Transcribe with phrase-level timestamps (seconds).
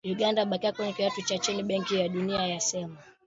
[0.03, 2.95] "Uganda yabakia kwenye kiwango cha kipato cha chini", Benki ya Dunia yasema.